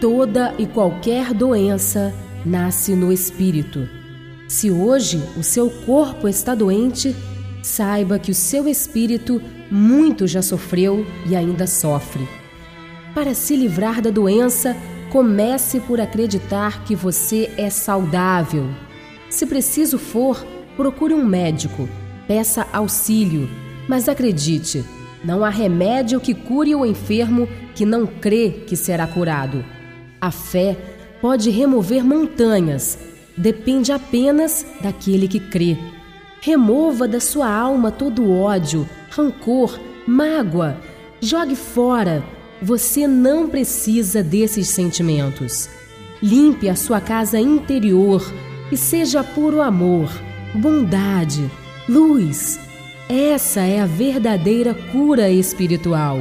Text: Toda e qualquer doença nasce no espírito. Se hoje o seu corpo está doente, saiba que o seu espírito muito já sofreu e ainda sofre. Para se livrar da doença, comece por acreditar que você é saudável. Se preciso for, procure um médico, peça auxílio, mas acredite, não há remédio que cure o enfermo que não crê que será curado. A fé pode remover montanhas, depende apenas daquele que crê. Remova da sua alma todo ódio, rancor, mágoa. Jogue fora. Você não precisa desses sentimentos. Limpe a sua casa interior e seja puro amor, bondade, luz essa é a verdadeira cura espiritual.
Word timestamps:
Toda 0.00 0.54
e 0.58 0.66
qualquer 0.66 1.34
doença 1.34 2.14
nasce 2.42 2.96
no 2.96 3.12
espírito. 3.12 3.86
Se 4.48 4.70
hoje 4.70 5.22
o 5.36 5.42
seu 5.42 5.68
corpo 5.68 6.26
está 6.26 6.54
doente, 6.54 7.14
saiba 7.62 8.18
que 8.18 8.30
o 8.30 8.34
seu 8.34 8.66
espírito 8.66 9.42
muito 9.70 10.26
já 10.26 10.40
sofreu 10.40 11.06
e 11.28 11.36
ainda 11.36 11.66
sofre. 11.66 12.26
Para 13.14 13.34
se 13.34 13.54
livrar 13.54 14.00
da 14.00 14.08
doença, 14.08 14.74
comece 15.12 15.80
por 15.80 16.00
acreditar 16.00 16.82
que 16.84 16.96
você 16.96 17.50
é 17.58 17.68
saudável. 17.68 18.70
Se 19.28 19.44
preciso 19.44 19.98
for, 19.98 20.42
procure 20.78 21.12
um 21.12 21.26
médico, 21.26 21.86
peça 22.26 22.66
auxílio, 22.72 23.50
mas 23.86 24.08
acredite, 24.08 24.82
não 25.22 25.44
há 25.44 25.50
remédio 25.50 26.20
que 26.20 26.32
cure 26.32 26.74
o 26.74 26.86
enfermo 26.86 27.46
que 27.74 27.84
não 27.84 28.06
crê 28.06 28.62
que 28.66 28.76
será 28.76 29.06
curado. 29.06 29.62
A 30.20 30.30
fé 30.30 30.76
pode 31.20 31.50
remover 31.50 32.04
montanhas, 32.04 32.98
depende 33.36 33.92
apenas 33.92 34.66
daquele 34.80 35.26
que 35.26 35.40
crê. 35.40 35.78
Remova 36.40 37.06
da 37.06 37.20
sua 37.20 37.50
alma 37.50 37.90
todo 37.90 38.30
ódio, 38.30 38.88
rancor, 39.10 39.78
mágoa. 40.06 40.76
Jogue 41.20 41.56
fora. 41.56 42.22
Você 42.62 43.06
não 43.06 43.48
precisa 43.48 44.22
desses 44.22 44.68
sentimentos. 44.68 45.68
Limpe 46.22 46.68
a 46.68 46.76
sua 46.76 47.00
casa 47.00 47.38
interior 47.38 48.22
e 48.70 48.76
seja 48.76 49.24
puro 49.24 49.62
amor, 49.62 50.10
bondade, 50.54 51.50
luz 51.88 52.58
essa 53.12 53.62
é 53.62 53.80
a 53.80 53.86
verdadeira 53.86 54.72
cura 54.72 55.28
espiritual. 55.28 56.20